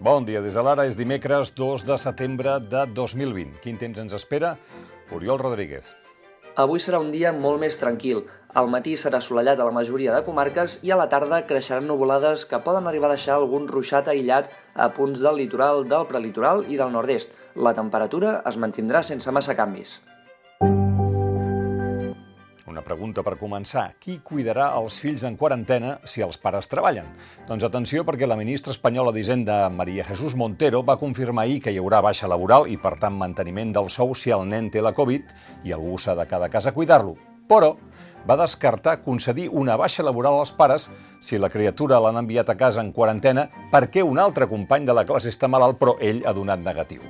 [0.00, 3.58] Bon dia, des de l'ara és dimecres 2 de setembre de 2020.
[3.60, 4.54] Quin temps ens espera?
[5.12, 5.90] Oriol Rodríguez.
[6.62, 8.22] Avui serà un dia molt més tranquil.
[8.56, 12.46] Al matí serà assolellat a la majoria de comarques i a la tarda creixeran nuvolades
[12.48, 16.80] que poden arribar a deixar algun ruixat aïllat a punts del litoral, del prelitoral i
[16.80, 17.36] del nord-est.
[17.68, 19.98] La temperatura es mantindrà sense massa canvis.
[22.80, 23.82] Una pregunta per començar.
[24.00, 27.10] Qui cuidarà els fills en quarantena si els pares treballen?
[27.44, 31.80] Doncs atenció perquè la ministra espanyola d'Hisenda, Maria Jesús Montero, va confirmar ahir que hi
[31.82, 35.36] haurà baixa laboral i, per tant, manteniment del sou si el nen té la Covid
[35.68, 37.18] i algú s'ha de cada casa cuidar-lo.
[37.50, 37.74] Però
[38.28, 40.90] va descartar concedir una baixa laboral als pares
[41.24, 45.06] si la criatura l'han enviat a casa en quarantena perquè un altre company de la
[45.08, 47.00] classe està malalt però ell ha donat negatiu.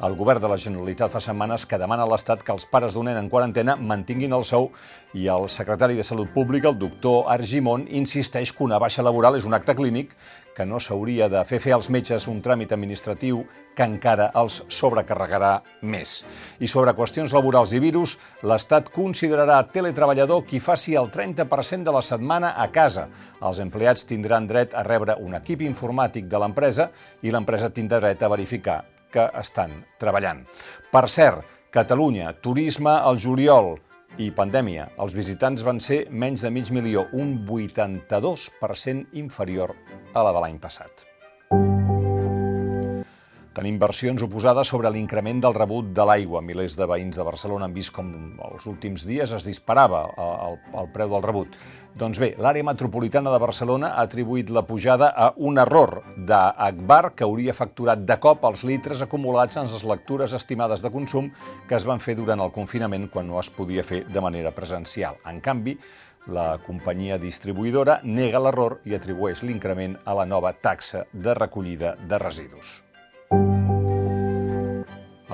[0.00, 3.10] El govern de la Generalitat fa setmanes que demana a l'Estat que els pares d'un
[3.10, 4.70] nen en quarantena mantinguin el sou
[5.14, 9.46] i el secretari de Salut Pública, el doctor Argimon, insisteix que una baixa laboral és
[9.46, 10.14] un acte clínic
[10.56, 13.42] que no s'hauria de fer fer als metges un tràmit administratiu
[13.76, 16.20] que encara els sobrecarregarà més.
[16.60, 22.02] I sobre qüestions laborals i virus, l'Estat considerarà teletreballador qui faci el 30% de la
[22.02, 23.06] setmana a casa.
[23.40, 26.90] Els empleats tindran dret a rebre un equip informàtic de l'empresa
[27.22, 30.44] i l'empresa tindrà dret a verificar que estan treballant.
[30.90, 33.76] Per cert, Catalunya, turisme al juliol,
[34.18, 34.88] i pandèmia.
[34.98, 39.76] Els visitants van ser menys de mig milió, un 82% inferior
[40.12, 41.09] a la de l'any passat.
[43.60, 46.40] Tenim versions oposades sobre l'increment del rebut de l'aigua.
[46.40, 48.08] Milers de veïns de Barcelona han vist com
[48.46, 51.58] els últims dies es disparava el, el preu del rebut.
[52.00, 57.28] Doncs bé, l'àrea metropolitana de Barcelona ha atribuït la pujada a un error d'Agbar que
[57.28, 61.28] hauria facturat de cop els litres acumulats en les lectures estimades de consum
[61.68, 65.20] que es van fer durant el confinament quan no es podia fer de manera presencial.
[65.28, 65.76] En canvi,
[66.32, 72.28] la companyia distribuïdora nega l'error i atribueix l'increment a la nova taxa de recollida de
[72.30, 72.78] residus.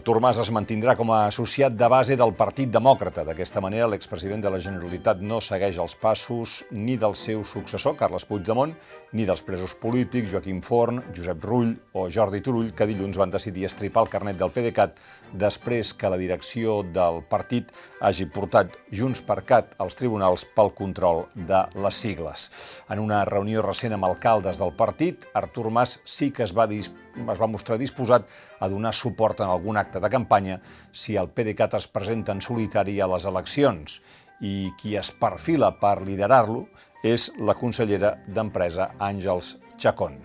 [0.00, 3.20] Artur Mas es mantindrà com a associat de base del Partit Demòcrata.
[3.28, 8.24] D'aquesta manera, l'expresident de la Generalitat no segueix els passos ni del seu successor, Carles
[8.24, 8.72] Puigdemont,
[9.12, 13.66] ni dels presos polítics Joaquim Forn, Josep Rull o Jordi Turull, que dilluns van decidir
[13.68, 14.96] estripar el carnet del PDeCAT
[15.36, 17.68] després que la direcció del partit
[18.00, 22.48] hagi portat Junts per Cat als tribunals pel control de les sigles.
[22.88, 27.09] En una reunió recent amb alcaldes del partit, Artur Mas sí que es va disposar
[27.16, 28.26] es va mostrar disposat
[28.60, 30.60] a donar suport en algun acte de campanya
[30.92, 34.00] si el PDeCAT es presenta en solitari a les eleccions
[34.40, 36.66] i qui es perfila per liderar-lo
[37.04, 40.18] és la consellera d'Empresa Àngels Chacón.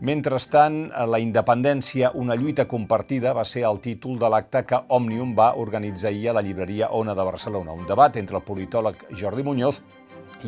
[0.00, 5.50] Mentrestant, la independència, una lluita compartida, va ser el títol de l'acte que Òmnium va
[5.60, 9.82] organitzar ahir a la llibreria Ona de Barcelona, un debat entre el politòleg Jordi Muñoz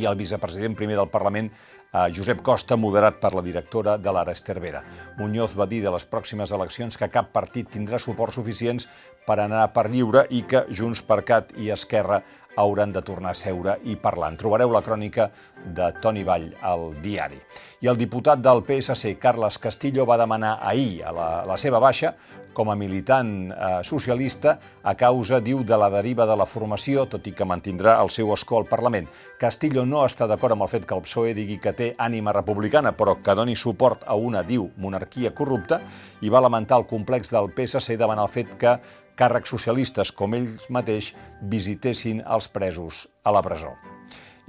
[0.01, 1.51] i el vicepresident primer del Parlament,
[1.93, 4.81] Josep Costa, moderat per la directora de l'Ara Estervera.
[5.19, 8.89] Muñoz va dir de les pròximes eleccions que cap partit tindrà suports suficients
[9.27, 12.23] per anar per lliure i que Junts per Cat i Esquerra
[12.57, 14.33] hauran de tornar a seure i parlar.
[14.33, 15.31] En trobareu la crònica
[15.65, 17.41] de Toni Vall al diari.
[17.83, 22.15] I el diputat del PSC, Carles Castillo, va demanar ahir a la, la seva baixa
[22.53, 27.27] com a militant eh, socialista a causa, diu, de la deriva de la formació, tot
[27.27, 29.09] i que mantindrà el seu escó al Parlament.
[29.41, 32.93] Castillo no està d'acord amb el fet que el PSOE digui que té ànima republicana,
[32.97, 35.81] però que doni suport a una, diu, monarquia corrupta,
[36.23, 38.77] i va lamentar el complex del PSC davant el fet que
[39.19, 41.13] càrrecs socialistes com ells mateix
[41.43, 43.75] visitessin els presos a la presó.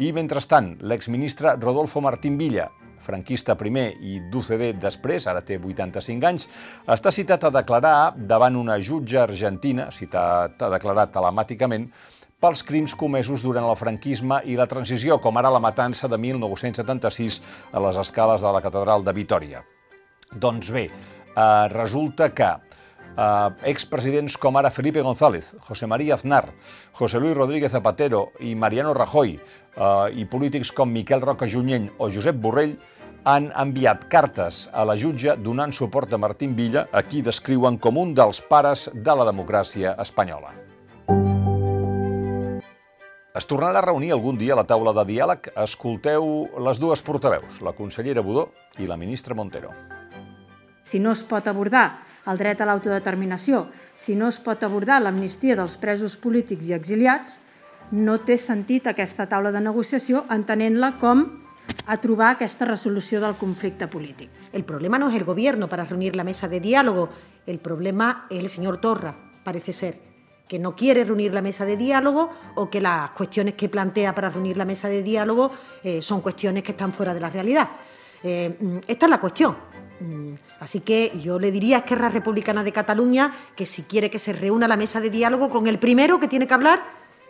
[0.02, 2.70] I, mentrestant, l'exministre Rodolfo Martín Villa,
[3.04, 6.48] franquista primer i d'UCD després, ara té 85 anys,
[6.90, 11.90] està citat a declarar davant una jutge argentina, citat a declarar telemàticament,
[12.44, 17.40] pels crims comesos durant el franquisme i la transició, com ara la matança de 1976
[17.72, 19.64] a les escales de la catedral de Vitoria.
[20.34, 22.50] Doncs bé, eh, resulta que
[23.18, 26.54] eh, expresidents com ara Felipe González, José María Aznar,
[26.94, 32.10] José Luis Rodríguez Zapatero i Mariano Rajoy, eh, i polítics com Miquel Roca Junyent o
[32.10, 32.78] Josep Borrell,
[33.24, 37.98] han enviat cartes a la jutge donant suport a Martín Villa, a qui descriuen com
[37.98, 40.52] un dels pares de la democràcia espanyola.
[43.34, 45.48] Es tornarà a reunir algun dia a la taula de diàleg?
[45.64, 46.28] Escolteu
[46.68, 49.72] les dues portaveus, la consellera Budó i la ministra Montero.
[50.84, 53.66] Si no es pot abordar el dret a l'autodeterminació,
[53.96, 57.40] si no es pot abordar l'amnistia dels presos polítics i exiliats,
[57.92, 61.24] no té sentit aquesta taula de negociació entenent-la com
[61.86, 64.30] a trobar aquesta resolució del conflicte polític.
[64.52, 67.10] El problema no es el gobierno para reunir la mesa de diálogo,
[67.46, 70.00] el problema es el señor Torra, parece ser,
[70.48, 74.30] que no quiere reunir la mesa de diálogo o que las cuestiones que plantea para
[74.30, 75.52] reunir la mesa de diálogo
[75.84, 77.70] eh, son cuestiones que están fuera de la realidad.
[78.24, 79.56] Eh, esta es la cuestión.
[80.04, 84.20] Mm, así que yo le diría a Esquerra Republicana de Cataluña que si quiere que
[84.20, 86.84] se reúna la mesa de diálogo con el primero que tiene que hablar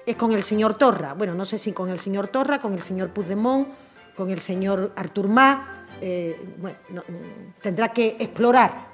[0.07, 1.13] es con el señor Torra.
[1.13, 3.67] Bueno, no sé si con el señor Torra, con el señor Puigdemont,
[4.15, 5.59] con el señor Artur Mas.
[6.01, 8.92] Eh, bueno, no, mm, tendrá que explorar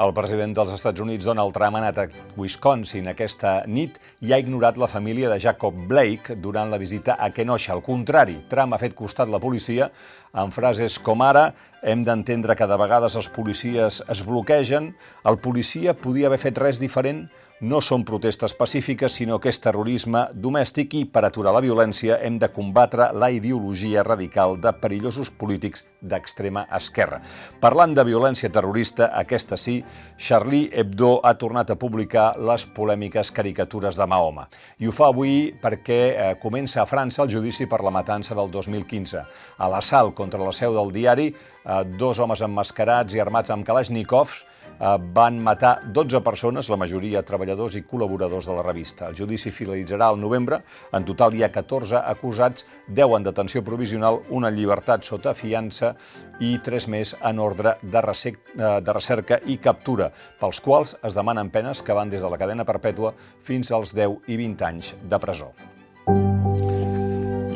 [0.00, 2.06] el president dels Estats Units, Donald Trump, ha anat a
[2.40, 7.28] Wisconsin aquesta nit i ha ignorat la família de Jacob Blake durant la visita a
[7.36, 7.74] Kenosha.
[7.74, 9.90] Al contrari, Trump ha fet costat la policia
[10.32, 11.50] amb frases com ara
[11.82, 14.94] hem d'entendre que de vegades els policies es bloquegen,
[15.28, 17.26] el policia podia haver fet res diferent,
[17.60, 22.38] no són protestes pacífiques, sinó que és terrorisme domèstic i, per aturar la violència, hem
[22.40, 27.20] de combatre la ideologia radical de perillosos polítics d'extrema esquerra.
[27.60, 29.76] Parlant de violència terrorista, aquesta sí,
[30.16, 34.48] Charlie Hebdo ha tornat a publicar les polèmiques caricatures de Mahoma.
[34.80, 38.48] I ho fa avui perquè eh, comença a França el judici per la matança del
[38.50, 39.26] 2015.
[39.60, 44.46] A l'assalt contra la seu del diari, eh, dos homes emmascarats i armats amb kalashnikovs
[44.80, 49.08] van matar 12 persones, la majoria treballadors i col·laboradors de la revista.
[49.10, 50.62] El judici finalitzarà al novembre.
[50.96, 55.94] En total hi ha 14 acusats, 10 en detenció provisional, una en llibertat sota fiança
[56.40, 60.10] i 3 més en ordre de, eh, de recerca i captura,
[60.40, 64.24] pels quals es demanen penes que van des de la cadena perpètua fins als 10
[64.26, 65.52] i 20 anys de presó.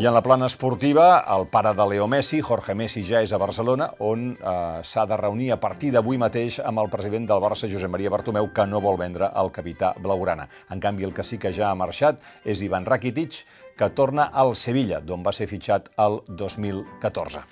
[0.05, 3.87] En la plana esportiva, el pare de Leo Messi, Jorge Messi, ja és a Barcelona,
[4.05, 7.89] on eh, s'ha de reunir a partir d'avui mateix amb el president del Barça, Josep
[7.89, 10.45] Maria Bartomeu, que no vol vendre el capità blaugrana.
[10.69, 13.41] En canvi, el que sí que ja ha marxat és Ivan Rakitic,
[13.81, 17.47] que torna al Sevilla, d'on va ser fitxat el 2014.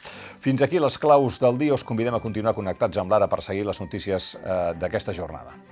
[0.44, 1.72] Fins aquí les claus del dia.
[1.72, 5.71] Us convidem a continuar connectats amb l'Ara per seguir les notícies eh, d'aquesta jornada.